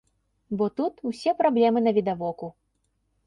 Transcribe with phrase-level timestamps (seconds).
[0.59, 2.51] Бо тут усе праблемы навідавоку.